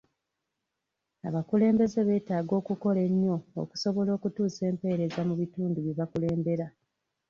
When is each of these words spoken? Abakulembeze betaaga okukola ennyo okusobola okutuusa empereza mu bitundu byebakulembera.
Abakulembeze 1.27 1.99
betaaga 2.09 2.53
okukola 2.61 2.99
ennyo 3.09 3.35
okusobola 3.61 4.11
okutuusa 4.17 4.61
empereza 4.71 5.19
mu 5.27 5.33
bitundu 5.41 5.77
byebakulembera. 5.81 6.65